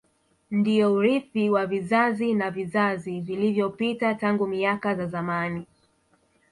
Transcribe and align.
Ndiyo 0.51 0.93
urithi 0.93 1.49
wa 1.49 1.65
vizazi 1.65 2.33
na 2.33 2.51
vizazi 2.51 3.19
vilivyopita 3.21 4.15
tangu 4.15 4.47
miaka 4.47 4.95
za 4.95 5.07
zamani 5.07 5.65